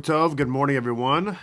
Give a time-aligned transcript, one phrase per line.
[0.00, 1.38] Tov, good morning, everyone.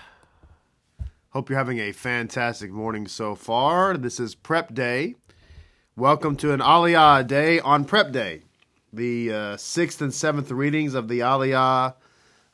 [1.30, 3.96] Hope you're having a fantastic morning so far.
[3.96, 5.16] This is Prep Day.
[5.96, 8.42] Welcome to an Aliyah day on Prep Day.
[8.92, 11.96] The uh, sixth and seventh readings of the Aliyah,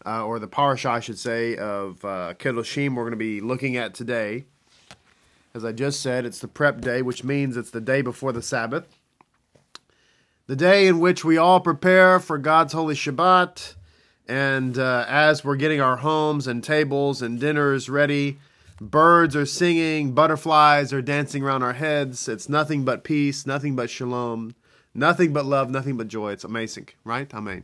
[0.06, 3.76] uh, or the parasha, I should say, of uh, Kedoshim, we're going to be looking
[3.76, 4.46] at today.
[5.56, 8.44] As I just said, it's the Prep Day, which means it's the day before the
[8.44, 8.88] Sabbath.
[10.46, 13.74] The day in which we all prepare for God's holy Shabbat
[14.28, 18.40] and uh, as we're getting our homes and tables and dinners ready,
[18.82, 22.28] birds are singing, butterflies are dancing around our heads.
[22.28, 24.56] It's nothing but peace, nothing but shalom,
[24.94, 26.34] nothing but love, nothing but joy.
[26.34, 27.34] It's amazing, right?
[27.34, 27.64] Amen.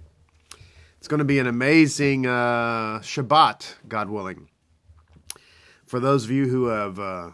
[0.97, 4.47] It's going to be an amazing uh, Shabbat, God willing.
[5.85, 7.31] For those of you who have uh,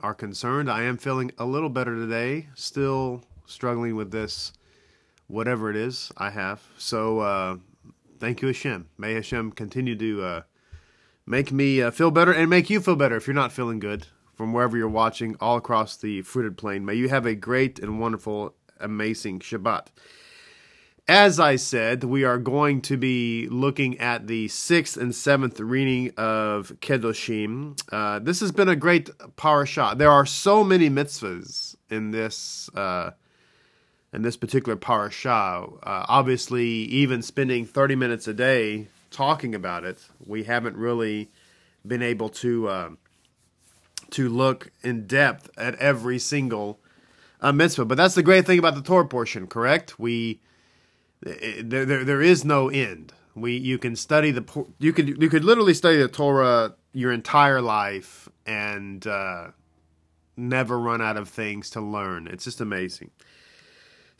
[0.00, 2.48] are concerned, I am feeling a little better today.
[2.54, 4.52] Still struggling with this,
[5.28, 6.62] whatever it is I have.
[6.76, 7.56] So uh,
[8.20, 8.90] Thank you, Hashem.
[8.98, 10.42] May Hashem continue to uh,
[11.24, 14.08] make me uh, feel better and make you feel better if you're not feeling good
[14.34, 16.84] from wherever you're watching all across the fruited plain.
[16.84, 19.86] May you have a great and wonderful, amazing Shabbat.
[21.08, 26.12] As I said, we are going to be looking at the sixth and seventh reading
[26.18, 27.80] of Kedoshim.
[27.90, 29.94] Uh, this has been a great parasha.
[29.96, 33.12] There are so many mitzvahs in this uh,
[34.12, 35.28] in this particular parasha.
[35.30, 41.30] Uh, obviously, even spending 30 minutes a day talking about it, we haven't really
[41.86, 42.90] been able to uh,
[44.10, 46.80] to look in depth at every single
[47.40, 47.84] uh, mitzvah.
[47.84, 49.98] But that's the great thing about the Torah portion, correct?
[49.98, 50.40] We
[51.22, 53.12] there, there there is no end.
[53.34, 57.60] We you can study the you could you could literally study the Torah your entire
[57.60, 59.48] life and uh,
[60.36, 62.26] never run out of things to learn.
[62.26, 63.10] It's just amazing.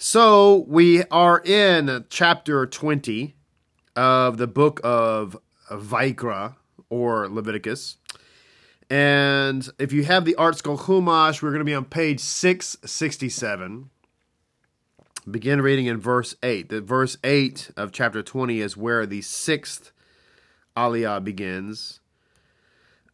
[0.03, 3.35] So we are in chapter 20
[3.95, 5.37] of the book of
[5.71, 6.57] Vayikra
[6.89, 7.99] or Leviticus.
[8.89, 13.91] And if you have the Art ArtScroll Chumash, we're going to be on page 667.
[15.31, 16.71] Begin reading in verse 8.
[16.71, 19.93] The verse 8 of chapter 20 is where the sixth
[20.79, 22.01] aliyah begins.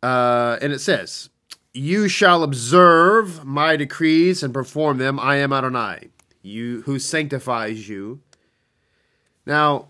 [0.05, 1.31] Uh, and it says,
[1.75, 5.19] You shall observe my decrees and perform them.
[5.19, 6.11] I am Adonai
[6.47, 8.21] you who sanctifies you.
[9.45, 9.89] Now,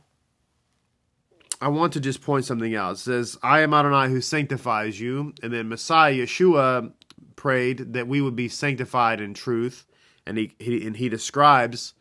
[1.61, 2.93] I want to just point something out.
[2.93, 5.33] It says, I am Adonai who sanctifies you.
[5.43, 6.93] And then Messiah Yeshua
[7.37, 9.87] prayed that we would be sanctified in truth.
[10.27, 11.95] And he, he and he describes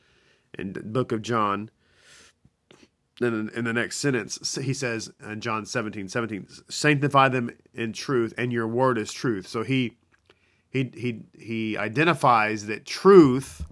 [0.57, 1.69] in the book of John,
[3.21, 8.33] in, in the next sentence, he says in John 17, 17, sanctify them in truth,
[8.37, 9.47] and your word is truth.
[9.47, 9.97] So he
[10.69, 13.63] he he he identifies that truth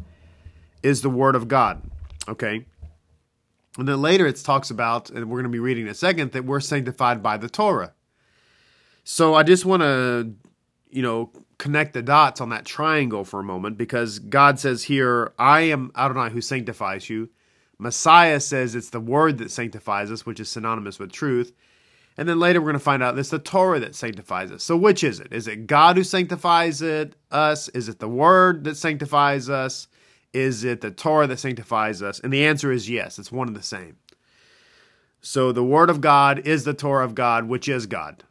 [0.83, 1.81] is the Word of God.
[2.27, 2.65] Okay?
[3.77, 6.33] And then later it talks about, and we're going to be reading in a second,
[6.33, 7.93] that we're sanctified by the Torah.
[9.03, 10.35] So I just want to,
[10.89, 15.33] you know, connect the dots on that triangle for a moment because God says here,
[15.39, 17.29] I am Adonai who sanctifies you.
[17.79, 21.53] Messiah says it's the word that sanctifies us, which is synonymous with truth.
[22.15, 24.63] And then later we're going to find out it's the Torah that sanctifies us.
[24.63, 25.33] So which is it?
[25.33, 27.69] Is it God who sanctifies it us?
[27.69, 29.87] Is it the word that sanctifies us?
[30.33, 32.19] Is it the Torah that sanctifies us?
[32.19, 33.97] And the answer is yes, it's one and the same.
[35.21, 38.23] So the Word of God is the Torah of God, which is God.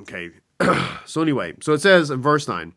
[0.00, 0.30] Okay.
[1.04, 2.72] so anyway, so it says in verse 9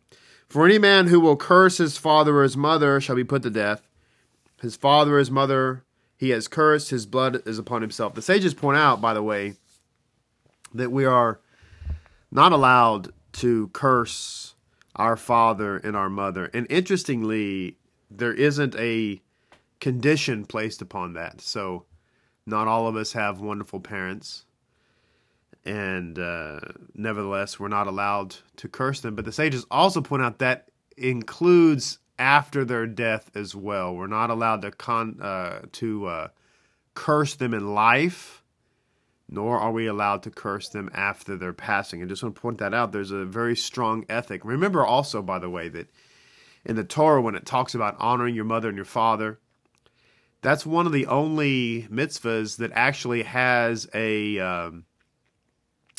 [0.48, 3.50] For any man who will curse his father or his mother shall be put to
[3.50, 3.88] death.
[4.62, 5.86] His father or his mother
[6.18, 8.14] he has cursed, his blood is upon himself.
[8.14, 9.56] The sages point out, by the way,
[10.74, 11.40] that we are
[12.32, 14.56] not allowed to curse
[14.96, 16.50] our father and our mother.
[16.54, 17.78] And interestingly,
[18.18, 19.22] there isn't a
[19.80, 21.42] condition placed upon that.
[21.42, 21.86] So
[22.46, 24.46] not all of us have wonderful parents.
[25.66, 26.60] And uh,
[26.94, 29.16] nevertheless, we're not allowed to curse them.
[29.16, 33.96] But the sages also point out that includes after their death as well.
[33.96, 36.28] We're not allowed to con uh, to uh,
[36.94, 38.44] curse them in life,
[39.28, 42.02] nor are we allowed to curse them after their passing.
[42.02, 42.92] I just want to point that out.
[42.92, 44.46] There's a very strong ethic.
[44.46, 45.90] Remember also, by the way, that
[46.66, 49.40] in the Torah when it talks about honoring your mother and your father.
[50.42, 54.86] That's one of the only mitzvahs that actually has a um,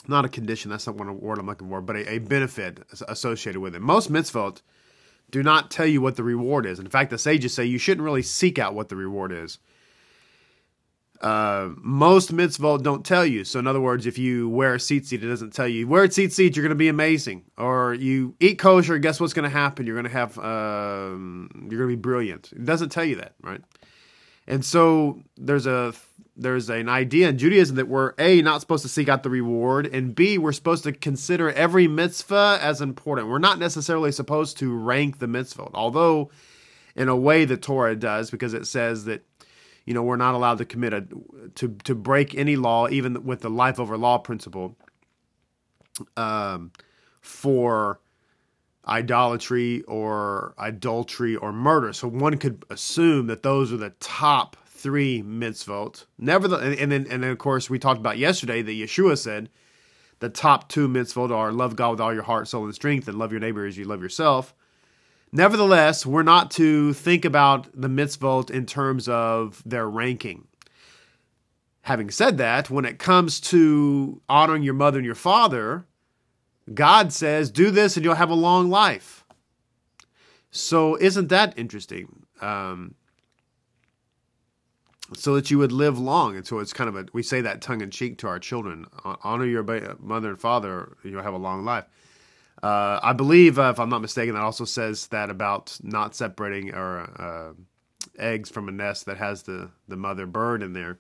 [0.09, 0.71] not a condition.
[0.71, 3.81] That's not one word I'm looking for, but a, a benefit associated with it.
[3.81, 4.63] Most mitzvot
[5.31, 6.79] do not tell you what the reward is.
[6.79, 9.59] In fact, the sages say you shouldn't really seek out what the reward is
[11.21, 13.45] uh, most mitzvot don't tell you.
[13.45, 15.87] So, in other words, if you wear a tzitzit, it doesn't tell you.
[15.89, 17.45] Wear a tzitzit, you're going to be amazing.
[17.57, 19.87] Or you eat kosher, guess what's going to happen?
[19.87, 22.53] You're going to have, um, you're going to be brilliant.
[22.53, 23.61] It doesn't tell you that, right?
[24.47, 25.93] And so there's a
[26.37, 29.87] there's an idea in Judaism that we're a not supposed to seek out the reward,
[29.87, 33.29] and b we're supposed to consider every mitzvah as important.
[33.29, 36.31] We're not necessarily supposed to rank the mitzvah, although
[36.95, 39.25] in a way the Torah does, because it says that
[39.87, 41.07] you know we're not allowed to commit a
[41.55, 44.77] to to break any law, even with the life over law principle,
[46.17, 46.73] um,
[47.21, 48.01] for
[48.87, 51.93] idolatry or adultery or murder.
[51.93, 56.05] So one could assume that those are the top three mitzvot.
[56.19, 59.49] Never and then and then of course we talked about yesterday that Yeshua said
[60.19, 63.19] the top two mitzvot are love God with all your heart, soul, and strength, and
[63.19, 64.55] love your neighbor as you love yourself.
[65.37, 70.49] Nevertheless, we're not to think about the mitzvot in terms of their ranking.
[71.83, 75.85] Having said that, when it comes to honoring your mother and your father,
[76.73, 79.27] God says, do this and you'll have a long life.
[80.51, 82.25] So, isn't that interesting?
[82.41, 82.95] Um,
[85.13, 86.35] so that you would live long.
[86.35, 88.87] And so it's kind of a, we say that tongue in cheek to our children
[89.05, 89.63] honor your
[90.01, 91.85] mother and father, you'll have a long life.
[92.63, 96.75] Uh, I believe, uh, if I'm not mistaken, that also says that about not separating
[96.75, 97.53] or uh,
[98.19, 100.99] eggs from a nest that has the, the mother bird in there.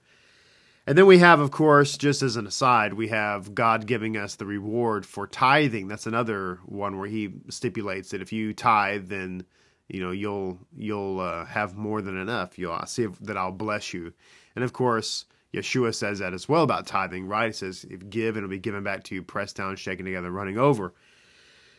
[0.86, 4.36] And then we have, of course, just as an aside, we have God giving us
[4.36, 5.88] the reward for tithing.
[5.88, 9.44] That's another one where He stipulates that if you tithe, then
[9.88, 12.56] you know you'll you'll uh, have more than enough.
[12.56, 14.12] You'll see that I'll bless you.
[14.54, 17.46] And of course, Yeshua says that as well about tithing, right?
[17.46, 20.58] He says, "If give, it'll be given back to you, pressed down, shaken together, running
[20.58, 20.94] over."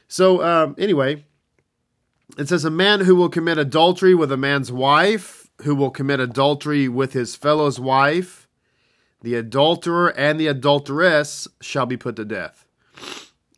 [0.08, 1.26] So um, anyway,
[2.38, 6.20] it says a man who will commit adultery with a man's wife, who will commit
[6.20, 8.48] adultery with his fellow's wife
[9.22, 12.66] the adulterer and the adulteress shall be put to death.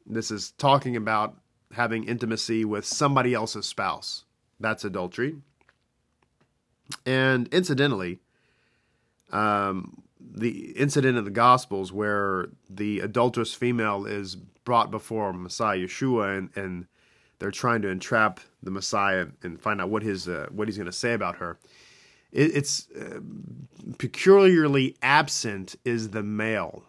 [0.06, 1.38] This is talking about
[1.74, 4.24] having intimacy with somebody else's spouse.
[4.60, 5.36] That's adultery.
[7.06, 8.19] And incidentally,
[9.31, 14.38] um, the incident in the Gospels where the adulterous female is
[14.69, 16.86] brought before Messiah Yeshua and, and
[17.39, 20.86] they're trying to entrap the Messiah and find out what his uh, what he's going
[20.86, 21.57] to say about her
[22.31, 23.19] it, it's uh,
[23.98, 26.83] peculiarly absent is the male.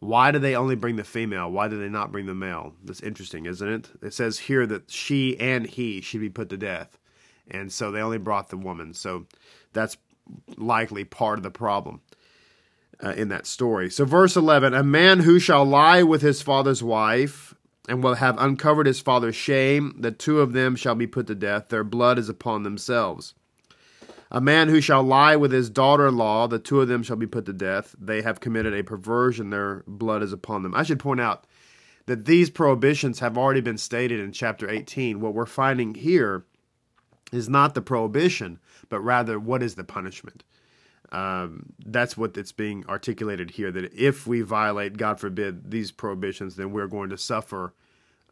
[0.00, 1.50] Why do they only bring the female?
[1.50, 2.72] Why do they not bring the male?
[2.82, 3.90] That's interesting, isn't it?
[4.00, 6.96] It says here that she and he should be put to death.
[7.50, 8.94] And so they only brought the woman.
[8.94, 9.26] So
[9.74, 9.98] that's
[10.56, 12.00] likely part of the problem
[13.02, 13.90] uh, in that story.
[13.90, 17.54] So, verse 11 A man who shall lie with his father's wife
[17.88, 21.34] and will have uncovered his father's shame, the two of them shall be put to
[21.34, 21.68] death.
[21.68, 23.34] Their blood is upon themselves.
[24.30, 27.16] A man who shall lie with his daughter in law, the two of them shall
[27.16, 27.94] be put to death.
[27.98, 30.74] They have committed a perversion, their blood is upon them.
[30.74, 31.46] I should point out
[32.04, 35.20] that these prohibitions have already been stated in chapter 18.
[35.20, 36.44] What we're finding here
[37.32, 38.58] is not the prohibition,
[38.90, 40.44] but rather what is the punishment.
[41.10, 46.56] Um, that's what it's being articulated here that if we violate, God forbid, these prohibitions,
[46.56, 47.72] then we're going to suffer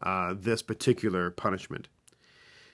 [0.01, 1.87] uh, this particular punishment.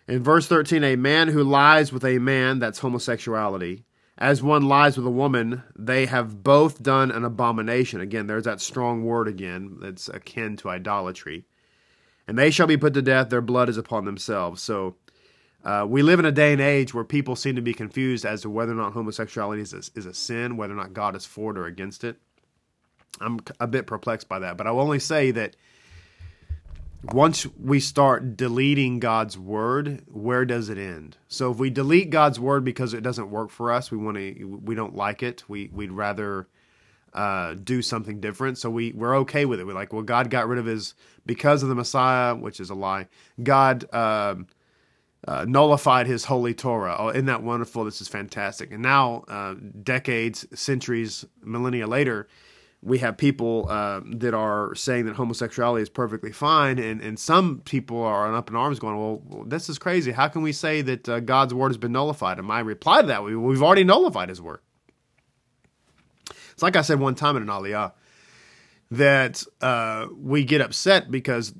[0.07, 3.85] In verse 13, a man who lies with a man, that's homosexuality.
[4.17, 8.01] As one lies with a woman, they have both done an abomination.
[8.01, 11.45] Again, there's that strong word again that's akin to idolatry.
[12.27, 14.61] And they shall be put to death, their blood is upon themselves.
[14.61, 14.95] So
[15.63, 18.41] uh, we live in a day and age where people seem to be confused as
[18.41, 21.25] to whether or not homosexuality is a, is a sin, whether or not God is
[21.25, 22.17] for it or against it.
[23.21, 25.55] I'm a bit perplexed by that, but I will only say that
[27.11, 31.17] once we start deleting God's word, where does it end?
[31.27, 34.61] So if we delete God's word because it doesn't work for us, we want to,
[34.63, 35.43] we don't like it.
[35.47, 36.47] We we'd rather
[37.13, 38.57] uh, do something different.
[38.57, 39.67] So we we're okay with it.
[39.67, 40.95] We're like, well, God got rid of his
[41.25, 43.07] because of the Messiah, which is a lie.
[43.41, 44.35] God uh,
[45.27, 46.95] uh, nullified his holy Torah.
[46.97, 47.85] Oh, isn't that wonderful?
[47.85, 48.71] This is fantastic.
[48.71, 52.27] And now, uh, decades, centuries, millennia later
[52.83, 57.61] we have people uh, that are saying that homosexuality is perfectly fine, and, and some
[57.61, 60.11] people are up in arms going, well, this is crazy.
[60.11, 62.39] How can we say that uh, God's word has been nullified?
[62.39, 64.59] And my reply to that, we, we've already nullified his word.
[66.51, 67.93] It's like I said one time in an aliyah
[68.91, 71.53] that uh, we get upset because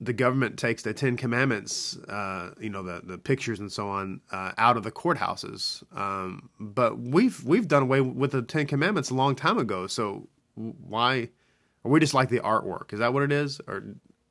[0.00, 4.20] the government takes the Ten Commandments, uh, you know, the, the pictures and so on,
[4.32, 5.82] uh, out of the courthouses.
[5.96, 9.86] Um, but we've we've done away with the Ten Commandments a long time ago.
[9.86, 11.28] So why?
[11.84, 12.92] Are we just like the artwork?
[12.92, 13.60] Is that what it is?
[13.66, 13.84] Or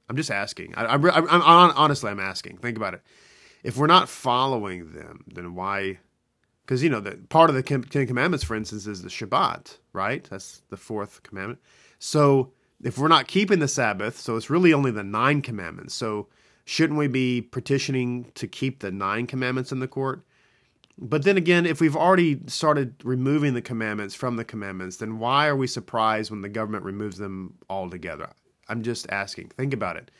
[0.09, 0.73] I'm just asking.
[0.75, 2.57] I, am honestly, I'm asking.
[2.57, 3.01] Think about it.
[3.63, 5.99] If we're not following them, then why?
[6.65, 10.27] Because you know that part of the Ten Commandments, for instance, is the Shabbat, right?
[10.29, 11.59] That's the fourth commandment.
[11.99, 12.51] So
[12.83, 15.93] if we're not keeping the Sabbath, so it's really only the nine commandments.
[15.93, 16.27] So
[16.65, 20.23] shouldn't we be petitioning to keep the nine commandments in the court?
[20.97, 25.47] But then again, if we've already started removing the commandments from the commandments, then why
[25.47, 28.29] are we surprised when the government removes them altogether?
[28.69, 29.49] I'm just asking.
[29.49, 30.11] Think about it.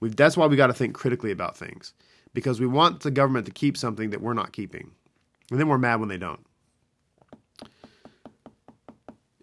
[0.00, 1.94] We've, that's why we got to think critically about things
[2.34, 4.90] because we want the government to keep something that we're not keeping.
[5.50, 6.44] And then we're mad when they don't.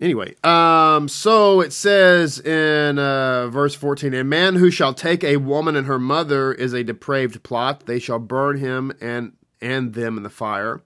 [0.01, 5.37] Anyway, um, so it says in uh, verse 14 A man who shall take a
[5.37, 7.85] woman and her mother is a depraved plot.
[7.85, 10.81] They shall burn him and, and them in the fire.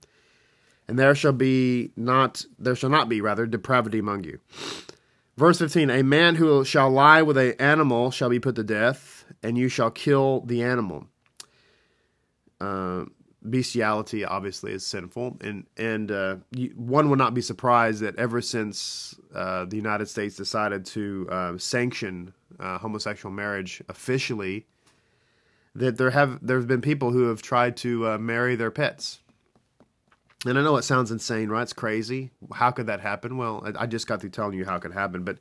[0.87, 4.39] And there shall be not, there shall not be, rather, depravity among you.
[5.37, 9.25] Verse 15 A man who shall lie with an animal shall be put to death,
[9.41, 11.07] and you shall kill the animal.
[12.61, 13.05] Uh,
[13.47, 16.35] bestiality obviously is sinful, and and uh,
[16.75, 21.57] one would not be surprised that ever since uh, the United States decided to uh,
[21.57, 24.65] sanction uh, homosexual marriage officially,
[25.75, 29.19] that there have there have been people who have tried to uh, marry their pets.
[30.45, 31.63] And I know it sounds insane, right?
[31.63, 32.31] It's crazy.
[32.53, 33.35] How could that happen?
[33.35, 35.37] Well, I, I just got through telling you how it could happen, but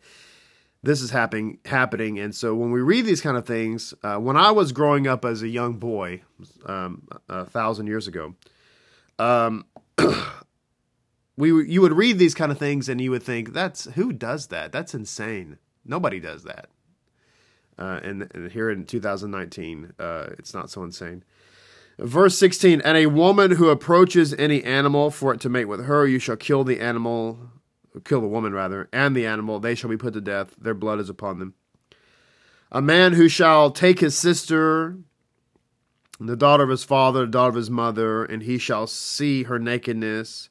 [0.82, 2.18] this is happening happening.
[2.18, 5.24] And so when we read these kind of things uh, when i was growing up
[5.24, 6.22] as a young boy
[6.66, 8.34] um, a thousand years ago
[9.18, 9.64] um,
[11.36, 14.48] we you would read these kind of things and you would think that's who does
[14.48, 14.72] that?
[14.72, 15.58] That's insane.
[15.84, 16.68] Nobody does that.
[17.78, 21.24] Uh, and, and, here in 2019 uh, it's not so insane.
[21.98, 26.06] Verse 16 and a woman who approaches any animal for it to mate with her
[26.06, 27.38] you shall kill the animal
[28.04, 30.54] kill the woman rather, and the animal, they shall be put to death.
[30.58, 31.54] Their blood is upon them.
[32.70, 34.98] A man who shall take his sister,
[36.20, 39.58] the daughter of his father, the daughter of his mother, and he shall see her
[39.58, 40.50] nakedness,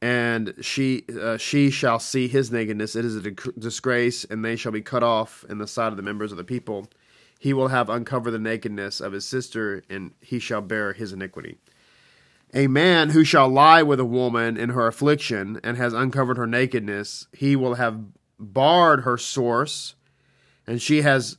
[0.00, 2.96] and she uh, she shall see his nakedness.
[2.96, 6.02] It is a disgrace, and they shall be cut off in the sight of the
[6.02, 6.88] members of the people.
[7.38, 11.58] He will have uncovered the nakedness of his sister, and he shall bear his iniquity.
[12.56, 16.46] A man who shall lie with a woman in her affliction and has uncovered her
[16.46, 18.00] nakedness, he will have
[18.38, 19.96] barred her source,
[20.64, 21.36] and she has,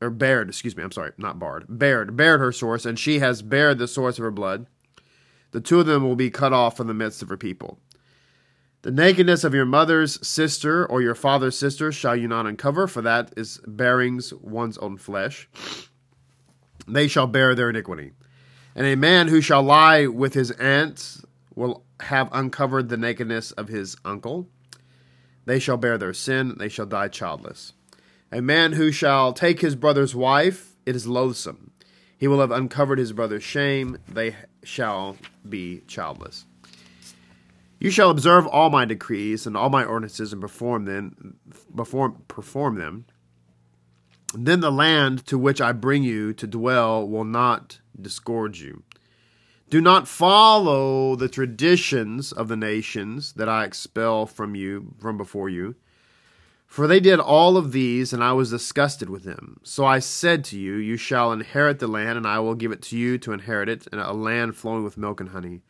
[0.00, 3.42] or bared, excuse me, I'm sorry, not barred, bared, bared her source, and she has
[3.42, 4.66] bared the source of her blood.
[5.52, 7.78] The two of them will be cut off from the midst of her people.
[8.82, 13.02] The nakedness of your mother's sister or your father's sister shall you not uncover, for
[13.02, 15.48] that is bearings one's own flesh.
[16.88, 18.12] They shall bear their iniquity.
[18.76, 21.22] And a man who shall lie with his aunt
[21.54, 24.48] will have uncovered the nakedness of his uncle.
[25.46, 27.72] They shall bear their sin, they shall die childless.
[28.30, 31.70] A man who shall take his brother's wife, it is loathsome.
[32.18, 35.16] He will have uncovered his brother's shame, they shall
[35.48, 36.44] be childless.
[37.80, 41.38] You shall observe all my decrees and all my ordinances and perform them,
[41.74, 43.06] perform, perform them.
[44.38, 48.82] Then the land to which I bring you to dwell will not disgorge you.
[49.70, 55.48] Do not follow the traditions of the nations that I expel from you from before
[55.48, 55.74] you.
[56.66, 59.58] For they did all of these, and I was disgusted with them.
[59.62, 62.82] So I said to you, You shall inherit the land, and I will give it
[62.82, 65.62] to you to inherit it, and a land flowing with milk and honey.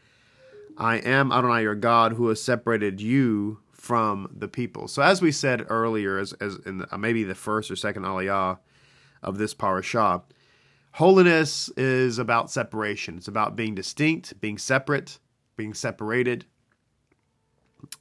[0.76, 4.88] I am Adonai your God, who has separated you from the people.
[4.88, 8.58] So as we said earlier, as, as in the, maybe the first or second aliyah
[9.22, 10.22] of this parashah,
[10.96, 13.18] Holiness is about separation.
[13.18, 15.18] It's about being distinct, being separate,
[15.54, 16.46] being separated.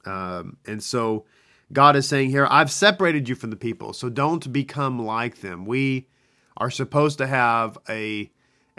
[0.06, 1.26] Um, and so
[1.70, 5.66] God is saying here, I've separated you from the people, so don't become like them.
[5.66, 6.08] We
[6.56, 8.30] are supposed to have a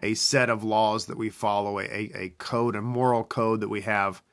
[0.02, 3.82] a set of laws that we follow, a, a code, a moral code that we
[3.82, 4.24] have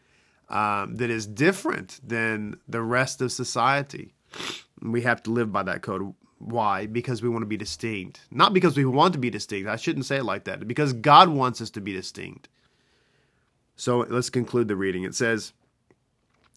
[0.48, 4.14] um, that is different than the rest of society.
[4.80, 6.14] We have to live by that code.
[6.38, 6.86] Why?
[6.86, 8.20] Because we want to be distinct.
[8.30, 9.68] Not because we want to be distinct.
[9.68, 10.66] I shouldn't say it like that.
[10.68, 12.48] Because God wants us to be distinct.
[13.76, 15.04] So let's conclude the reading.
[15.04, 15.52] It says,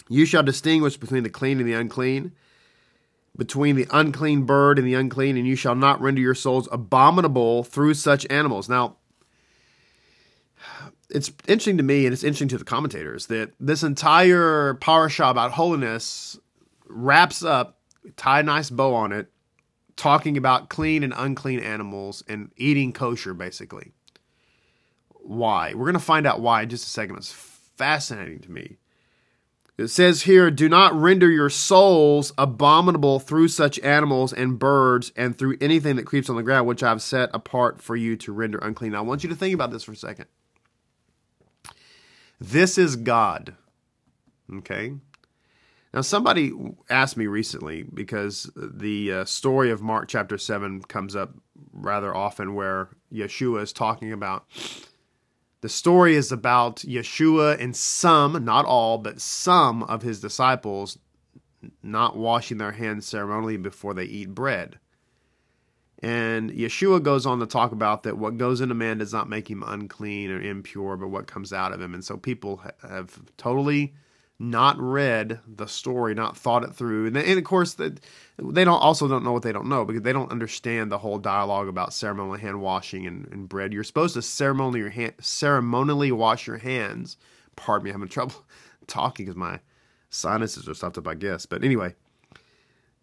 [0.10, 2.34] You shall distinguish between the clean and the unclean,
[3.36, 7.64] between the unclean bird and the unclean, and you shall not render your souls abominable
[7.64, 8.68] through such animals.
[8.68, 8.98] Now,
[11.10, 15.52] it's interesting to me, and it's interesting to the commentators, that this entire parasha about
[15.52, 16.38] holiness
[16.88, 17.80] wraps up,
[18.16, 19.32] tie a nice bow on it,
[19.96, 23.92] talking about clean and unclean animals and eating kosher, basically.
[25.10, 25.74] Why?
[25.74, 27.18] We're going to find out why in just a second.
[27.18, 28.78] It's fascinating to me.
[29.78, 35.38] It says here, do not render your souls abominable through such animals and birds and
[35.38, 38.58] through anything that creeps on the ground, which I've set apart for you to render
[38.58, 38.94] unclean.
[38.94, 40.26] Now, I want you to think about this for a second.
[42.40, 43.56] This is God.
[44.54, 44.94] Okay?
[45.94, 46.52] Now, somebody
[46.90, 51.32] asked me recently because the uh, story of Mark chapter 7 comes up
[51.72, 54.46] rather often where Yeshua is talking about
[55.62, 61.00] The story is about Yeshua and some, not all, but some of his disciples
[61.82, 64.78] not washing their hands ceremonially before they eat bread.
[66.04, 69.50] And Yeshua goes on to talk about that what goes into man does not make
[69.50, 71.94] him unclean or impure, but what comes out of him.
[71.94, 73.94] And so people have totally
[74.40, 77.90] not read the story, not thought it through, and, and of course they
[78.38, 81.68] don't also don't know what they don't know because they don't understand the whole dialogue
[81.68, 83.74] about ceremonial hand washing and, and bread.
[83.74, 87.18] You're supposed to ceremonially your hand, ceremonially wash your hands.
[87.56, 88.46] Pardon me, I'm having trouble
[88.88, 89.60] talking because my
[90.12, 91.48] sinuses are stuffed up, I guess.
[91.48, 91.96] But anyway,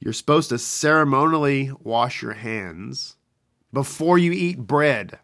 [0.04, 3.16] you're supposed to ceremonially wash your hands
[3.73, 5.18] before you eat bread.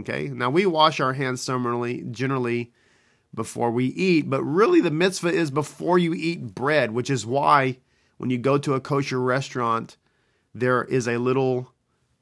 [0.00, 2.70] Okay, now we wash our hands ceremonially generally
[3.34, 4.28] before we eat.
[4.28, 7.78] But really, the mitzvah is before you eat bread, which is why
[8.18, 9.96] when you go to a kosher restaurant,
[10.54, 11.72] there is a little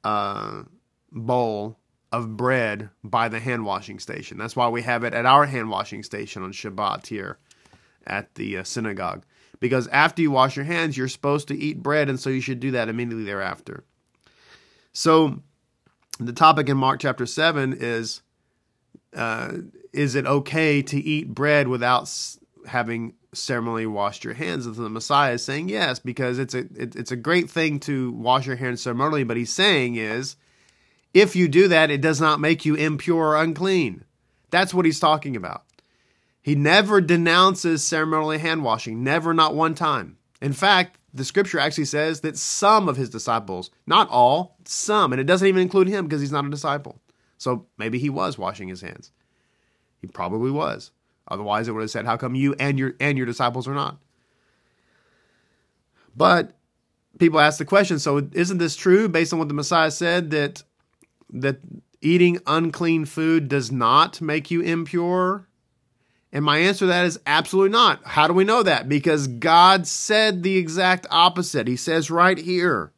[0.05, 0.63] uh,
[1.11, 1.81] bowl
[2.13, 4.39] of bread by the hand washing station.
[4.39, 7.39] That's why we have it at our hand washing station on Shabbat here
[8.07, 9.25] at the uh, synagogue.
[9.61, 12.61] Because after you wash your hands, you're supposed to eat bread, and so you should
[12.61, 13.85] do that immediately thereafter.
[14.93, 15.43] So,
[16.19, 18.23] the topic in Mark chapter 7 is
[19.15, 19.53] uh,
[19.93, 22.11] is it okay to eat bread without
[22.67, 24.67] having ceremonially washed your hands?
[24.67, 28.13] And the Messiah is saying yes, because it's a it, it's a great thing to
[28.13, 29.25] wash your hands ceremonially.
[29.25, 30.37] But he's saying is,
[31.15, 34.05] if you do that, it does not make you impure or unclean.
[34.51, 35.65] That's what he's talking about.
[36.47, 40.17] He never denounces ceremonially hand washing, never, not one time.
[40.41, 45.21] In fact, the scripture actually says that some of his disciples, not all, some, and
[45.21, 47.01] it doesn't even include him because he's not a disciple.
[47.37, 49.11] So maybe he was washing his hands.
[50.01, 50.93] He probably was.
[51.27, 53.99] Otherwise, it would have said, "How come you and your and your disciples are not?"
[56.17, 56.57] But
[57.19, 60.63] people ask the question, so isn't this true based on what the Messiah said that
[61.29, 61.59] that
[62.01, 65.49] eating unclean food does not make you impure?
[66.33, 68.05] And my answer to that is absolutely not.
[68.05, 68.89] How do we know that?
[68.89, 71.69] Because God said the exact opposite.
[71.69, 72.93] He says right here,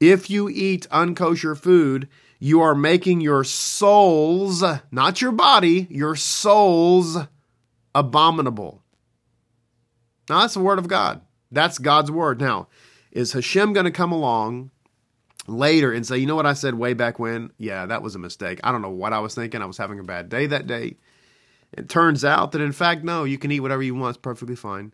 [0.00, 7.16] if you eat unkosher food, you are making your souls, not your body, your souls
[7.94, 8.82] abominable.
[10.28, 11.22] Now, that's the word of God.
[11.50, 12.40] That's God's word.
[12.40, 12.68] Now,
[13.12, 14.70] is Hashem going to come along
[15.46, 17.52] later and say, you know what I said way back when?
[17.58, 18.60] Yeah, that was a mistake.
[18.64, 19.62] I don't know what I was thinking.
[19.62, 20.96] I was having a bad day that day.
[21.76, 24.16] It turns out that, in fact, no, you can eat whatever you want.
[24.16, 24.92] It's perfectly fine.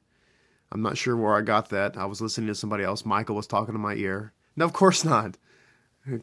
[0.73, 1.97] I'm not sure where I got that.
[1.97, 3.05] I was listening to somebody else.
[3.05, 4.33] Michael was talking to my ear.
[4.57, 5.37] No, of course not.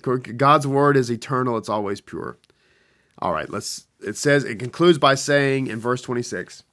[0.02, 2.38] God's word is eternal, it's always pure.
[3.20, 6.63] All right, let's it says it concludes by saying in verse 26,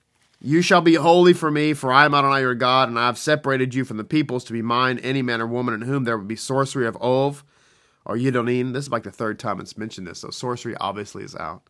[0.41, 3.19] "You shall be holy for me, for I am Adonai your God, and I have
[3.19, 6.17] separated you from the peoples to be mine, any man or woman in whom there
[6.17, 7.45] would be sorcery of Ov
[8.05, 11.37] or Yidonim." This is like the third time it's mentioned this, so sorcery obviously is
[11.37, 11.63] out.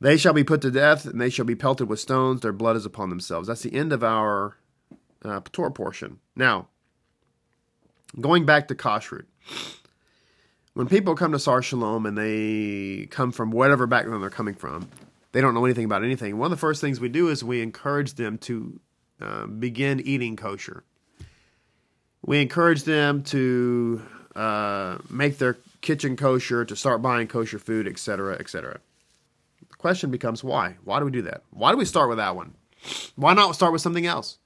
[0.00, 2.42] They shall be put to death, and they shall be pelted with stones.
[2.42, 3.48] Their blood is upon themselves.
[3.48, 4.56] That's the end of our
[5.24, 6.18] uh, Torah portion.
[6.34, 6.68] Now,
[8.20, 9.24] going back to kashrut
[10.76, 14.90] when people come to Sar Shalom and they come from whatever background they're coming from,
[15.32, 16.36] they don't know anything about anything.
[16.36, 18.78] One of the first things we do is we encourage them to
[19.18, 20.84] uh, begin eating kosher.
[22.20, 24.02] We encourage them to
[24.34, 28.80] uh, make their kitchen kosher, to start buying kosher food, etc., etc.
[29.86, 30.78] Question becomes why?
[30.82, 31.44] Why do we do that?
[31.50, 32.54] Why do we start with that one?
[33.14, 34.38] Why not start with something else?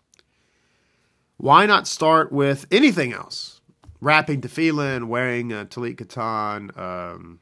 [1.38, 3.60] Why not start with anything else?
[4.00, 6.76] wrapping tefillin, wearing a talit katan.
[6.76, 7.40] Um,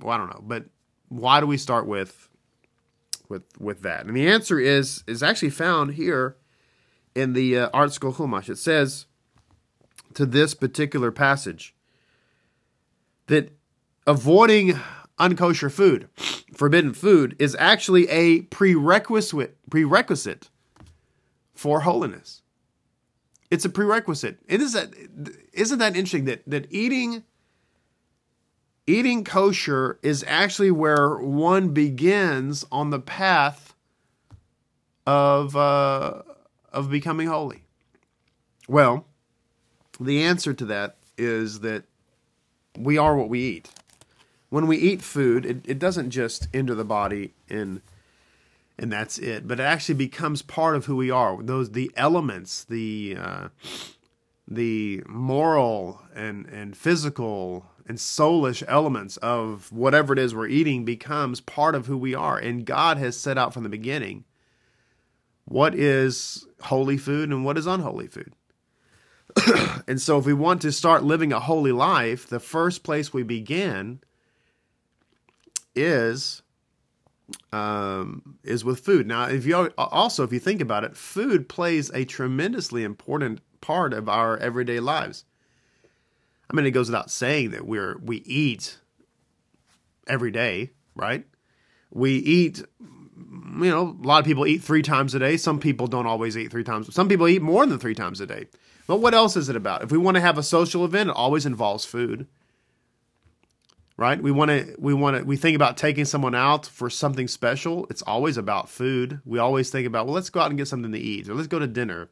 [0.00, 0.64] well, I don't know, but
[1.08, 2.28] why do we start with
[3.28, 4.06] with with that?
[4.06, 6.36] And the answer is is actually found here
[7.14, 8.48] in the uh, ArtScroll Chumash.
[8.48, 9.06] It says
[10.14, 11.74] to this particular passage
[13.26, 13.52] that
[14.04, 14.80] avoiding
[15.18, 16.08] unkosher food,
[16.62, 20.48] forbidden food, is actually a prerequisite prerequisite
[21.54, 22.42] for holiness.
[23.50, 24.38] It's a prerequisite.
[24.46, 24.94] It is that
[25.52, 27.24] isn't that interesting that that eating
[28.86, 33.74] eating kosher is actually where one begins on the path
[35.04, 36.22] of uh,
[36.72, 37.64] of becoming holy.
[38.68, 39.08] Well,
[39.98, 41.82] the answer to that is that
[42.78, 43.68] we are what we eat.
[44.52, 47.80] When we eat food, it, it doesn't just enter the body in
[48.76, 49.48] and that's it.
[49.48, 51.42] But it actually becomes part of who we are.
[51.42, 53.48] Those the elements, the uh,
[54.46, 61.40] the moral and and physical and soulish elements of whatever it is we're eating becomes
[61.40, 62.36] part of who we are.
[62.36, 64.24] And God has set out from the beginning
[65.46, 68.34] what is holy food and what is unholy food.
[69.88, 73.22] and so if we want to start living a holy life, the first place we
[73.22, 74.00] begin
[75.74, 76.42] is
[77.52, 79.06] um, is with food.
[79.06, 83.92] Now, if you also if you think about it, food plays a tremendously important part
[83.92, 85.24] of our everyday lives.
[86.50, 88.78] I mean, it goes without saying that we're we eat
[90.06, 91.26] every day, right?
[91.90, 92.62] We eat.
[93.54, 95.36] You know, a lot of people eat three times a day.
[95.36, 96.92] Some people don't always eat three times.
[96.92, 98.46] Some people eat more than three times a day.
[98.86, 99.82] But what else is it about?
[99.82, 102.26] If we want to have a social event, it always involves food
[103.96, 104.22] right?
[104.22, 107.86] We want to we want to we think about taking someone out for something special.
[107.90, 109.20] It's always about food.
[109.24, 111.48] We always think about well, let's go out and get something to eat, or let's
[111.48, 112.08] go to dinner.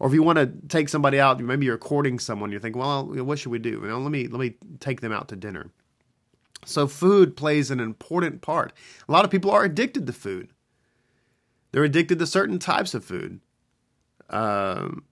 [0.00, 3.04] Or if you want to take somebody out, maybe you're courting someone, you think, well,
[3.04, 3.70] what should we do?
[3.70, 5.70] You know, let me let me take them out to dinner.
[6.64, 8.72] So food plays an important part.
[9.08, 10.50] A lot of people are addicted to food.
[11.72, 13.40] They're addicted to certain types of food.
[14.30, 15.04] Um,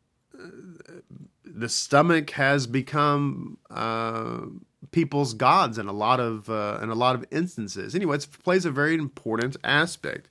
[1.44, 4.42] the stomach has become uh,
[4.90, 7.94] people's gods in a lot of uh, in a lot of instances.
[7.94, 10.28] Anyway, it plays a very important aspect.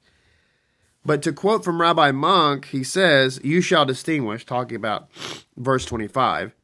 [1.06, 5.10] But to quote from Rabbi Munk, he says, "You shall distinguish." Talking about
[5.56, 6.56] verse twenty-five,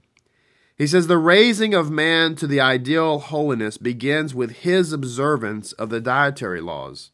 [0.76, 5.90] he says, "The raising of man to the ideal holiness begins with his observance of
[5.90, 7.12] the dietary laws,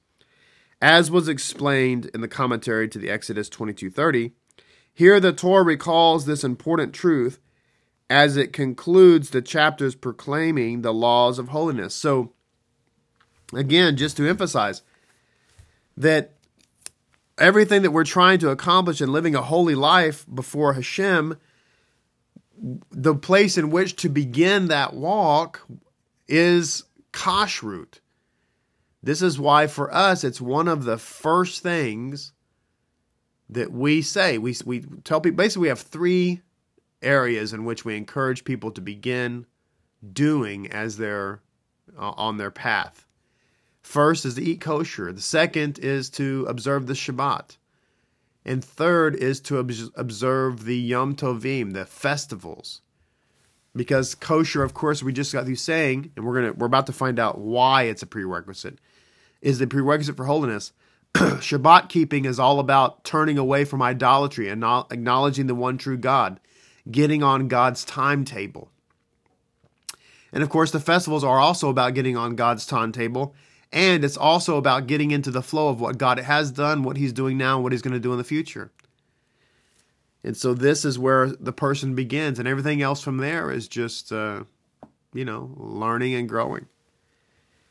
[0.82, 4.32] as was explained in the commentary to the Exodus twenty-two thirty.
[4.94, 7.40] Here, the Torah recalls this important truth."
[8.10, 11.94] As it concludes the chapters proclaiming the laws of holiness.
[11.94, 12.34] So,
[13.54, 14.82] again, just to emphasize
[15.98, 16.34] that
[17.38, 21.38] everything that we're trying to accomplish in living a holy life before Hashem,
[22.92, 25.68] the place in which to begin that walk
[26.28, 28.00] is kashrut.
[29.04, 32.34] This is why for us it's one of the first things
[33.50, 34.38] that we say.
[34.38, 36.42] We we tell people basically we have three
[37.02, 39.46] areas in which we encourage people to begin
[40.14, 41.42] doing as they're
[41.98, 43.06] uh, on their path.
[43.82, 45.14] First is to eat kosher.
[45.14, 47.58] The second is to observe the Shabbat.
[48.46, 52.82] And third is to observe the Yom Tovim, the festivals.
[53.76, 56.94] Because kosher, of course, we just got through saying, and we're gonna we're about to
[56.94, 58.80] find out why it's a prerequisite,
[59.42, 60.72] is the prerequisite for holiness.
[61.14, 66.40] Shabbat keeping is all about turning away from idolatry and acknowledging the one true God
[66.90, 68.72] getting on God's timetable.
[70.32, 73.36] And of course, the festivals are also about getting on God's timetable.
[73.72, 77.14] And it's also about getting into the flow of what God has done, what He's
[77.14, 78.72] doing now, what He's going to do in the future.
[80.24, 84.12] And so this is where the person begins, and everything else from there is just,
[84.12, 84.44] uh,
[85.14, 86.68] you know, learning and growing.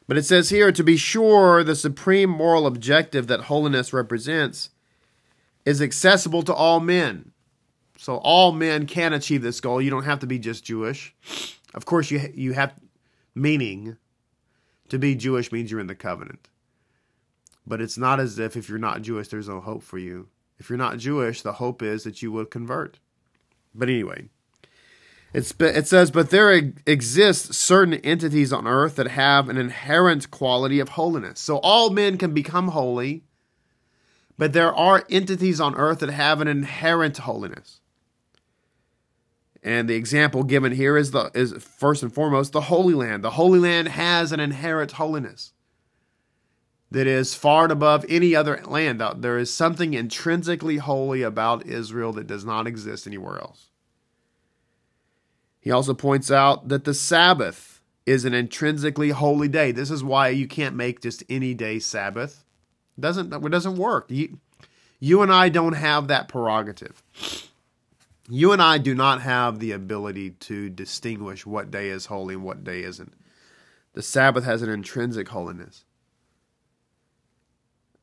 [0.06, 4.70] But it says here to be sure, the supreme moral objective that holiness represents
[5.64, 7.32] is accessible to all men.
[7.98, 9.80] So all men can achieve this goal.
[9.80, 11.14] You don't have to be just Jewish.
[11.74, 12.74] Of course, you you have
[13.34, 13.96] meaning.
[14.90, 16.48] To be Jewish means you're in the covenant.
[17.66, 20.28] But it's not as if if you're not Jewish, there's no hope for you.
[20.58, 22.98] If you're not Jewish, the hope is that you will convert.
[23.74, 24.28] But anyway,
[25.32, 30.80] it's, it says, but there exist certain entities on earth that have an inherent quality
[30.80, 31.40] of holiness.
[31.40, 33.24] So all men can become holy,
[34.38, 37.80] but there are entities on earth that have an inherent holiness.
[39.66, 43.24] And the example given here is the is first and foremost the Holy Land.
[43.24, 45.54] The Holy Land has an inherent holiness
[46.92, 49.02] that is far and above any other land.
[49.16, 53.70] There is something intrinsically holy about Israel that does not exist anywhere else.
[55.58, 59.72] He also points out that the Sabbath is an intrinsically holy day.
[59.72, 62.44] This is why you can't make just any day Sabbath.
[62.96, 64.06] It doesn't it doesn't work.
[64.10, 64.38] You,
[65.00, 67.02] you and I don't have that prerogative.
[68.28, 72.44] You and I do not have the ability to distinguish what day is holy and
[72.44, 73.14] what day isn't.
[73.92, 75.84] The Sabbath has an intrinsic holiness.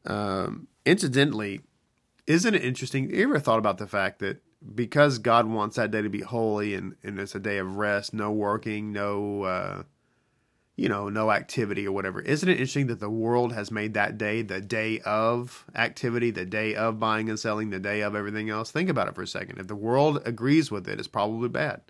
[0.06, 1.62] Um, incidentally,
[2.26, 3.10] isn't it interesting?
[3.10, 4.42] You ever thought about the fact that
[4.76, 8.14] because God wants that day to be holy and, and it's a day of rest,
[8.14, 9.84] no working, no uh,
[10.76, 12.20] you know, no activity or whatever.
[12.20, 16.46] Isn't it interesting that the world has made that day the day of activity, the
[16.46, 18.72] day of buying and selling, the day of everything else?
[18.72, 19.60] Think about it for a second.
[19.60, 21.82] If the world agrees with it, it's probably bad.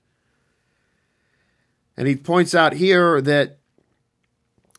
[1.96, 3.60] And he points out here that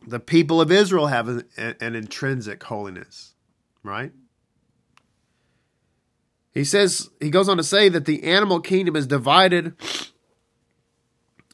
[0.07, 3.35] the people of Israel have an, an intrinsic holiness,
[3.83, 4.13] right?
[6.53, 9.75] He says, he goes on to say that the animal kingdom is divided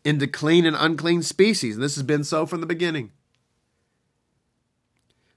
[0.05, 1.77] into clean and unclean species.
[1.77, 3.13] And this has been so from the beginning.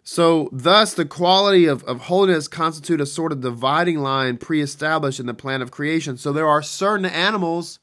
[0.05, 5.19] So, thus, the quality of, of holiness constitute a sort of dividing line pre established
[5.19, 6.17] in the plan of creation.
[6.17, 7.79] So, there are certain animals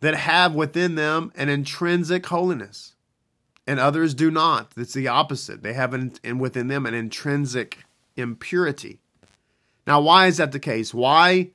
[0.00, 2.94] that have within them an intrinsic holiness.
[3.66, 4.72] and others do not.
[4.76, 5.62] It's the opposite.
[5.62, 7.78] They have an, within them an intrinsic
[8.16, 9.00] impurity.
[9.86, 10.92] Now, why is that the case?
[10.92, 11.50] Why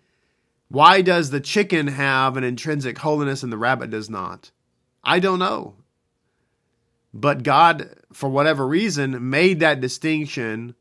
[0.69, 4.51] why does the chicken have an intrinsic holiness and the rabbit does not?
[5.03, 5.75] I don't know.
[7.13, 10.75] But God, for whatever reason, made that distinction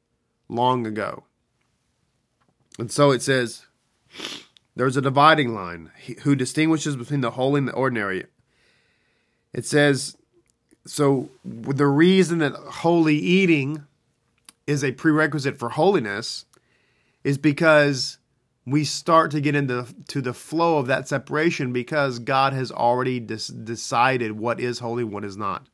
[0.48, 1.24] long ago.
[2.78, 3.66] And so it says,
[4.76, 5.90] there's a dividing line
[6.22, 8.26] who distinguishes between the holy and the ordinary.
[9.52, 10.16] It says,
[10.86, 13.84] so the reason that holy eating
[14.66, 16.44] is a prerequisite for holiness
[17.24, 18.18] is because
[18.70, 23.20] we start to get into to the flow of that separation because God has already
[23.20, 25.66] decided what is holy, what is not.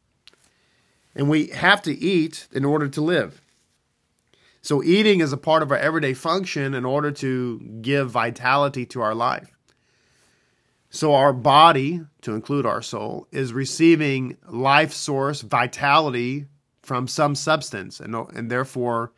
[1.14, 3.40] And we have to eat in order to live.
[4.62, 9.02] So eating is a part of our everyday function in order to give vitality to
[9.02, 9.54] our life.
[10.90, 16.46] So our body, to include our soul, is receiving life source vitality
[16.82, 19.12] from some substance and and therefore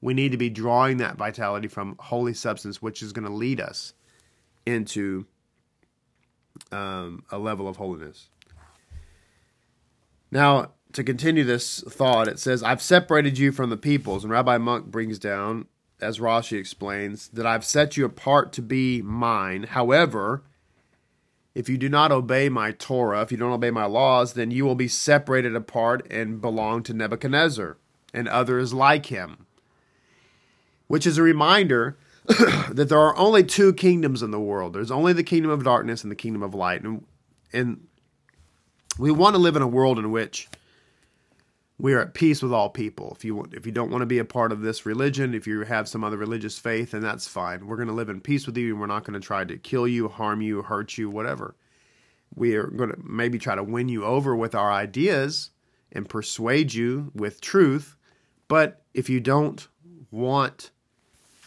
[0.00, 3.60] we need to be drawing that vitality from holy substance, which is going to lead
[3.60, 3.94] us
[4.64, 5.26] into
[6.72, 8.28] um, a level of holiness.
[10.30, 14.24] Now, to continue this thought, it says, I've separated you from the peoples.
[14.24, 15.66] And Rabbi Munk brings down,
[16.00, 19.64] as Rashi explains, that I've set you apart to be mine.
[19.64, 20.42] However,
[21.54, 24.64] if you do not obey my Torah, if you don't obey my laws, then you
[24.64, 27.78] will be separated apart and belong to Nebuchadnezzar
[28.12, 29.45] and others like him
[30.86, 31.96] which is a reminder
[32.26, 34.72] that there are only two kingdoms in the world.
[34.72, 36.82] There's only the kingdom of darkness and the kingdom of light.
[36.82, 37.04] And,
[37.52, 37.86] and
[38.98, 40.48] we want to live in a world in which
[41.78, 43.12] we are at peace with all people.
[43.16, 45.60] If you if you don't want to be a part of this religion, if you
[45.62, 47.66] have some other religious faith, then that's fine.
[47.66, 49.58] We're going to live in peace with you, and we're not going to try to
[49.58, 51.54] kill you, harm you, hurt you, whatever.
[52.34, 55.50] We are going to maybe try to win you over with our ideas
[55.92, 57.96] and persuade you with truth.
[58.48, 59.66] But if you don't
[60.10, 60.70] want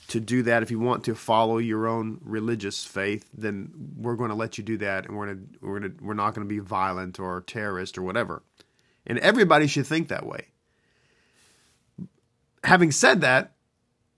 [0.10, 0.64] to do that.
[0.64, 4.64] If you want to follow your own religious faith, then we're going to let you
[4.64, 7.98] do that, and we're to we're to we're not going to be violent or terrorist
[7.98, 8.44] or whatever.
[9.08, 10.48] And everybody should think that way.
[12.64, 13.54] Having said that,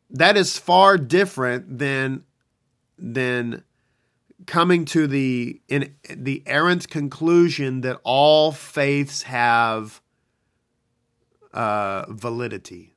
[0.09, 2.23] that is far different than
[2.97, 3.63] than
[4.45, 10.01] coming to the in the errant conclusion that all faiths have
[11.53, 12.90] uh, validity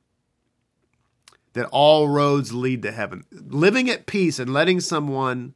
[1.55, 3.23] that all roads lead to heaven.
[3.31, 5.53] Living at peace and letting someone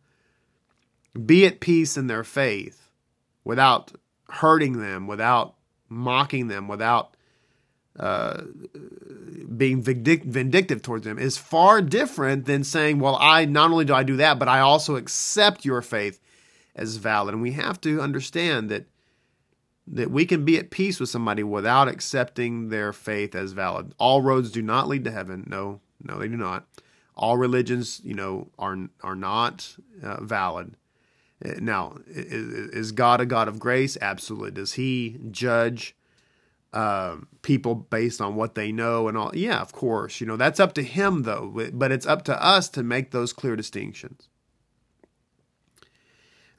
[1.26, 2.90] be at peace in their faith
[3.44, 3.92] without
[4.30, 5.56] hurting them, without
[5.90, 7.18] mocking them, without
[8.00, 8.44] uh,
[9.58, 14.04] being vindictive towards them is far different than saying, well, I not only do I
[14.04, 16.22] do that, but I also accept your faith
[16.76, 17.34] as valid.
[17.34, 18.86] And we have to understand that
[19.92, 23.92] that we can be at peace with somebody without accepting their faith as valid.
[23.98, 25.46] All roads do not lead to heaven.
[25.50, 26.66] No, no, they do not.
[27.16, 30.76] All religions, you know, are are not uh, valid.
[31.44, 33.98] Uh, now, is, God a God of grace?
[34.02, 34.52] Absolutely.
[34.52, 35.96] Does He judge
[36.74, 39.36] uh, people based on what they know and all?
[39.36, 40.22] Yeah, of course.
[40.22, 41.70] You know, that's up to Him, though.
[41.74, 44.30] But it's up to us to make those clear distinctions.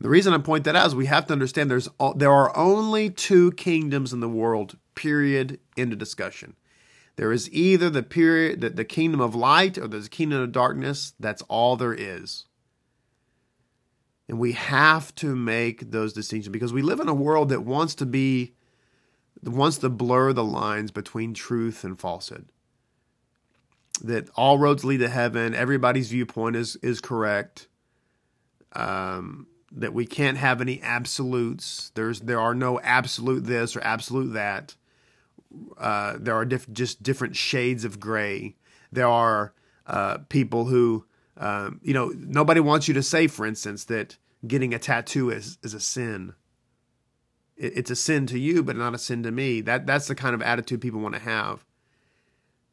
[0.01, 3.11] The reason I point that out is we have to understand there's there are only
[3.11, 4.79] two kingdoms in the world.
[4.95, 5.61] Period.
[5.77, 6.57] End of discussion.
[7.21, 10.53] There is either the period, the, the kingdom of light or there's a kingdom of
[10.53, 11.13] darkness.
[11.21, 12.47] That's all there is.
[14.27, 17.95] And we have to make those distinctions because we live in a world that wants
[17.97, 18.55] to be,
[19.45, 22.49] wants to blur the lines between truth and falsehood.
[24.03, 27.69] That all roads lead to heaven, everybody's viewpoint is, is correct.
[28.73, 31.93] Um, that we can't have any absolutes.
[31.95, 34.75] There's there are no absolute this or absolute that.
[35.79, 38.57] Uh, there are diff- just different shades of gray.
[38.93, 39.53] There are
[39.87, 41.05] uh, people who,
[41.37, 45.59] um, you know, nobody wants you to say, for instance, that getting a tattoo is,
[45.63, 46.35] is a sin.
[47.57, 49.61] It, it's a sin to you, but not a sin to me.
[49.61, 51.65] That that's the kind of attitude people want to have.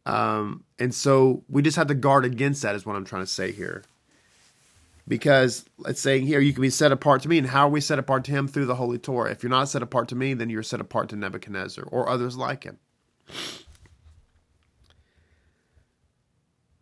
[0.06, 2.76] Um, and so we just have to guard against that.
[2.76, 3.84] Is what I'm trying to say here.
[5.08, 7.38] Because it's saying here, you can be set apart to me.
[7.38, 8.48] And how are we set apart to him?
[8.48, 9.32] Through the Holy Torah.
[9.32, 12.36] If you're not set apart to me, then you're set apart to Nebuchadnezzar or others
[12.36, 12.78] like him.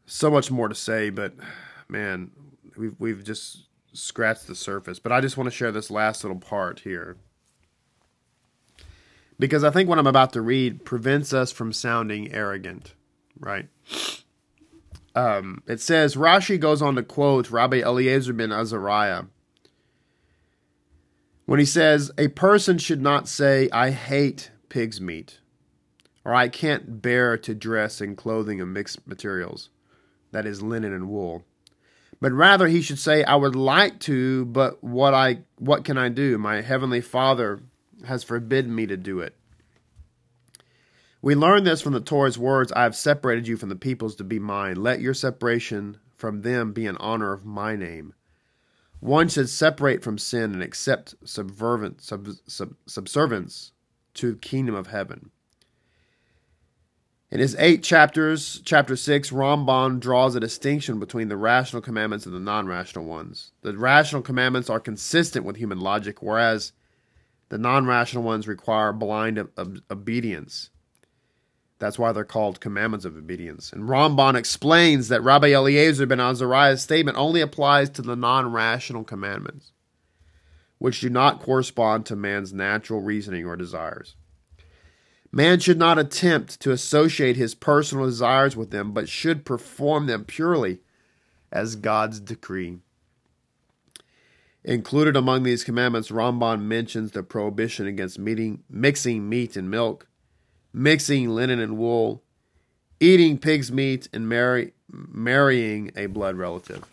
[0.08, 1.34] So much more to say, but
[1.88, 2.32] man,
[2.78, 4.98] we've, we've just scratched the surface.
[4.98, 7.18] But I just want to share this last little part here.
[9.38, 12.94] Because I think what I'm about to read prevents us from sounding arrogant,
[13.40, 13.68] right?
[15.15, 19.23] Um, it says Rashi goes on to quote Rabbi Eliezer ben Azariah
[21.45, 25.39] when he says a person should not say I hate pig's meat
[26.25, 29.69] or I can't bear to dress in clothing of mixed materials,
[30.32, 31.45] that is, linen and wool.
[32.19, 36.10] But rather he should say, I would like to, but what I what can I
[36.10, 36.38] do?
[36.38, 37.60] My heavenly Father
[38.06, 39.36] has forbidden me to do it.
[41.26, 44.24] We learn this from the Torah's words, I have separated you from the peoples to
[44.24, 44.76] be mine.
[44.76, 48.14] Let your separation from them be in honor of my name.
[49.00, 51.52] One should separate from sin and accept sub,
[52.00, 53.72] sub, subservience
[54.14, 55.32] to the kingdom of heaven.
[57.32, 62.36] In his eight chapters, chapter six, Rambam draws a distinction between the rational commandments and
[62.36, 63.52] the non rational ones.
[63.64, 66.74] The rational commandments are consistent with human logic, whereas
[67.50, 70.70] the non rational ones require blind ob- obedience.
[71.78, 73.74] That's why they're called commandments of obedience.
[73.74, 79.04] And Rambam explains that Rabbi Eliezer ben Azariah's statement only applies to the non rational
[79.04, 79.72] commandments,
[80.78, 84.16] which do not correspond to man's natural reasoning or desires.
[85.32, 90.24] Man should not attempt to associate his personal desires with them, but should perform them
[90.24, 90.80] purely
[91.52, 92.78] as God's decree.
[94.64, 100.08] Included among these commandments, Rambam mentions the prohibition against meeting, mixing meat and milk,
[100.76, 102.22] mixing linen and wool,
[103.00, 106.84] eating pig's meat, and marry, marrying a blood relative.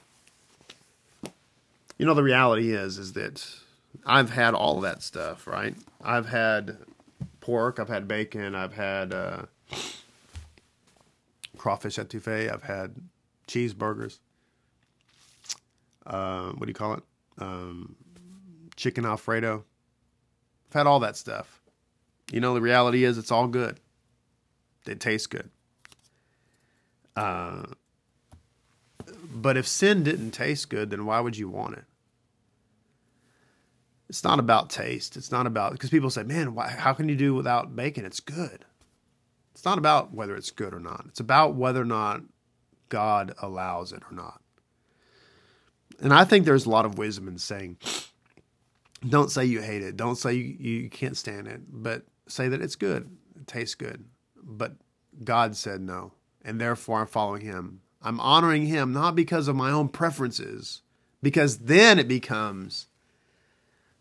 [1.99, 3.45] You know, the reality is, is that
[4.07, 5.75] I've had all of that stuff, right?
[6.03, 6.79] I've had
[7.41, 7.79] pork.
[7.79, 8.55] I've had bacon.
[8.55, 9.43] I've had uh,
[11.59, 12.53] crawfish etouffee.
[12.53, 12.95] I've had
[13.49, 14.19] cheeseburgers.
[16.07, 17.03] Uh, what do you call it?
[17.39, 17.97] Um,
[18.77, 19.65] chicken alfredo.
[20.71, 21.62] I've had all that stuff.
[22.33, 23.79] You know, the reality is it's all good.
[24.87, 25.51] It tastes good.
[27.15, 27.65] Uh,
[29.35, 31.85] but if sin didn't taste good, then why would you want it?
[34.09, 35.15] It's not about taste.
[35.17, 38.07] It's not about because people say, "Man, why, how can you do without bacon?
[38.07, 38.65] It's good."
[39.53, 41.05] It's not about whether it's good or not.
[41.09, 42.23] It's about whether or not
[42.89, 44.41] God allows it or not.
[46.01, 47.77] And I think there's a lot of wisdom in saying,
[49.07, 49.99] "Don't say you hate it.
[49.99, 53.11] Don't say you, you can't stand it, but say that it's good.
[53.37, 54.05] It tastes good."
[54.43, 54.77] But
[55.25, 57.81] God said no, and therefore I'm following Him.
[58.01, 60.83] I'm honoring Him not because of my own preferences,
[61.23, 62.89] because then it becomes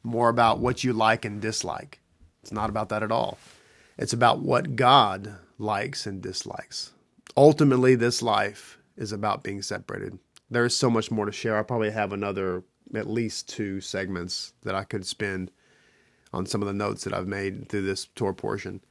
[0.03, 1.99] more about what you like and dislike.
[2.41, 3.38] It's not about that at all.
[3.97, 6.91] It's about what God likes and dislikes.
[7.38, 10.17] Ultimately, this life is about being separated.
[10.49, 11.57] There is so much more to share.
[11.57, 12.63] I probably have another,
[12.95, 15.51] at least two segments that I could spend
[16.34, 18.82] on some of the notes that I've made through this Torah portion.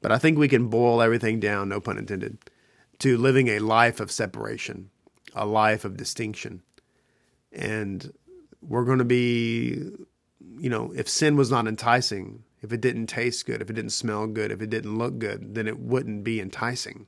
[0.00, 2.38] But I think we can boil everything down, no pun intended,
[2.98, 4.90] to living a life of separation,
[5.34, 6.62] a life of distinction.
[7.52, 8.12] And
[8.60, 9.90] we're going to be
[10.58, 13.90] you know, if sin was not enticing, if it didn't taste good, if it didn't
[13.90, 17.06] smell good, if it didn't look good, then it wouldn't be enticing.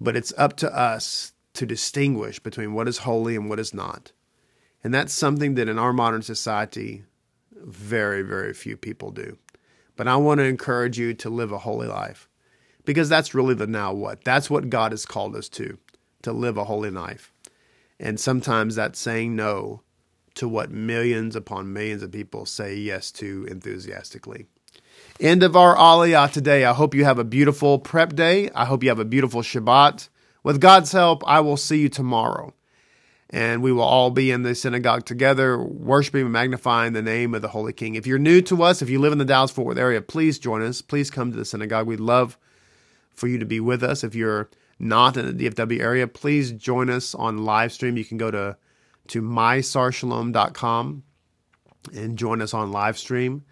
[0.00, 4.12] But it's up to us to distinguish between what is holy and what is not.
[4.84, 7.04] And that's something that in our modern society,
[7.64, 9.38] very, very few people do.
[9.96, 12.28] But I want to encourage you to live a holy life
[12.84, 14.24] because that's really the now what.
[14.24, 15.78] That's what God has called us to,
[16.22, 17.32] to live a holy life.
[17.98, 19.82] And sometimes that's saying no
[20.34, 24.46] to what millions upon millions of people say yes to enthusiastically.
[25.18, 26.64] End of our Aliyah today.
[26.66, 28.50] I hope you have a beautiful prep day.
[28.54, 30.08] I hope you have a beautiful Shabbat.
[30.42, 32.52] With God's help, I will see you tomorrow.
[33.30, 37.42] And we will all be in the synagogue together, worshiping and magnifying the name of
[37.42, 37.96] the Holy King.
[37.96, 40.38] If you're new to us, if you live in the Dallas Fort Worth area, please
[40.38, 40.80] join us.
[40.80, 41.88] Please come to the synagogue.
[41.88, 42.38] We'd love
[43.14, 44.04] for you to be with us.
[44.04, 47.96] If you're not in the DFW area, please join us on live stream.
[47.96, 48.56] You can go to
[49.08, 51.02] to mysarshalom.com
[51.94, 53.44] and join us on live stream.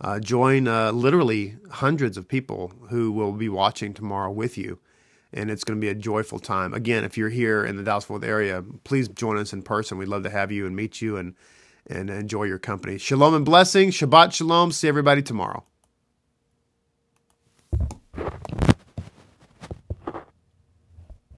[0.00, 4.78] Uh, join uh, literally hundreds of people who will be watching tomorrow with you
[5.34, 6.72] and it's going to be a joyful time.
[6.72, 9.98] Again, if you're here in the Dallas Fort Worth area, please join us in person.
[9.98, 11.34] We'd love to have you and meet you and
[11.86, 12.96] and enjoy your company.
[12.96, 13.94] Shalom and blessings.
[13.94, 14.72] Shabbat shalom.
[14.72, 15.64] See everybody tomorrow.